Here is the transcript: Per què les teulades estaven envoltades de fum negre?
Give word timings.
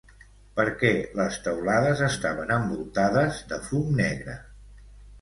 Per 0.59 0.63
què 0.83 0.89
les 1.19 1.37
teulades 1.49 2.03
estaven 2.09 2.57
envoltades 2.57 3.41
de 3.55 3.63
fum 3.71 3.97
negre? 4.05 4.41